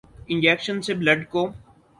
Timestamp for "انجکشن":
0.27-0.81